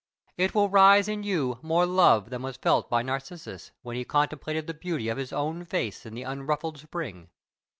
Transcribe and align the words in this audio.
It 0.35 0.55
will 0.55 0.67
raise 0.67 1.07
in 1.07 1.21
you 1.21 1.59
more 1.61 1.85
love 1.85 2.31
than 2.31 2.41
was 2.41 2.57
felt 2.57 2.89
by 2.89 3.03
Narcissus, 3.03 3.69
when 3.83 3.95
he 3.97 4.03
contemplated 4.03 4.65
the 4.65 4.73
beauty 4.73 5.09
of 5.09 5.19
his 5.19 5.31
own 5.31 5.63
face 5.63 6.07
in 6.07 6.15
the 6.15 6.23
unruffled 6.23 6.79
spring. 6.79 7.29